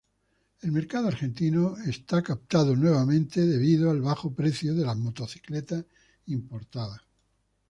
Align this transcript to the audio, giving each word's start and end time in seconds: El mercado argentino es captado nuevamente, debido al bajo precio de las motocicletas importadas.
El 0.63 0.71
mercado 0.71 1.09
argentino 1.09 1.75
es 1.85 1.99
captado 2.23 2.75
nuevamente, 2.75 3.45
debido 3.45 3.91
al 3.91 4.01
bajo 4.01 4.33
precio 4.33 4.73
de 4.73 4.83
las 4.83 4.97
motocicletas 4.97 5.85
importadas. 6.25 7.01